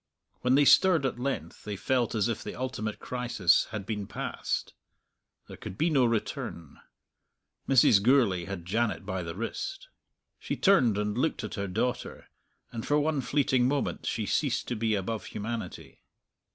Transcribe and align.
When 0.41 0.55
they 0.55 0.65
stirred 0.65 1.05
at 1.05 1.19
length 1.19 1.63
they 1.63 1.75
felt 1.75 2.15
as 2.15 2.27
if 2.27 2.43
the 2.43 2.55
ultimate 2.55 2.97
crisis 2.97 3.65
had 3.69 3.85
been 3.85 4.07
passed; 4.07 4.73
there 5.47 5.57
could 5.57 5.77
be 5.77 5.91
no 5.91 6.05
return. 6.05 6.79
Mrs. 7.69 8.01
Gourlay 8.01 8.45
had 8.45 8.65
Janet 8.65 9.05
by 9.05 9.21
the 9.21 9.35
wrist. 9.35 9.89
She 10.39 10.55
turned 10.55 10.97
and 10.97 11.15
looked 11.15 11.43
at 11.43 11.53
her 11.53 11.67
daughter, 11.67 12.29
and 12.71 12.83
for 12.83 12.99
one 12.99 13.21
fleeting 13.21 13.67
moment 13.67 14.07
she 14.07 14.25
ceased 14.25 14.67
to 14.69 14.75
be 14.75 14.95
above 14.95 15.25
humanity. 15.25 16.01